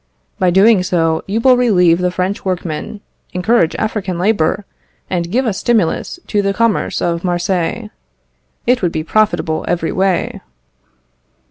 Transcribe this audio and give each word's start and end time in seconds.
By 0.39 0.47
so 0.49 0.51
doing, 0.51 1.21
you 1.27 1.39
will 1.41 1.55
relieve 1.57 1.99
the 1.99 2.09
French 2.09 2.43
workman, 2.43 3.01
encourage 3.33 3.75
African 3.75 4.17
labour, 4.17 4.65
and 5.11 5.29
give 5.29 5.45
a 5.45 5.53
stimulus 5.53 6.19
to 6.25 6.41
the 6.41 6.55
commerce 6.55 7.03
of 7.03 7.23
Marseilles. 7.23 7.91
It 8.65 8.81
would 8.81 8.91
be 8.91 9.03
profitable 9.03 9.63
every 9.67 9.91
way." 9.91 10.41